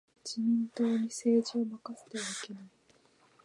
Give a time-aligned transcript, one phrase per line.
[0.25, 2.63] 自民党に政治を任せてはいけない。